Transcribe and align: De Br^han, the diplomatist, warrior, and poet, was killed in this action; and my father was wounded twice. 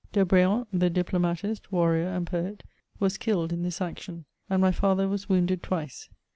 De 0.13 0.25
Br^han, 0.25 0.65
the 0.73 0.89
diplomatist, 0.89 1.71
warrior, 1.71 2.07
and 2.07 2.25
poet, 2.25 2.63
was 2.99 3.19
killed 3.19 3.53
in 3.53 3.61
this 3.61 3.79
action; 3.79 4.25
and 4.49 4.59
my 4.59 4.71
father 4.71 5.07
was 5.07 5.29
wounded 5.29 5.61
twice. 5.61 6.09